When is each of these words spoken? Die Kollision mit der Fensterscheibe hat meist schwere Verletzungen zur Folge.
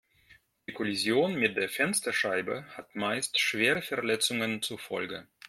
Die 0.67 0.73
Kollision 0.73 1.35
mit 1.35 1.55
der 1.57 1.69
Fensterscheibe 1.69 2.65
hat 2.75 2.95
meist 2.95 3.39
schwere 3.39 3.83
Verletzungen 3.83 4.63
zur 4.63 4.79
Folge. 4.79 5.27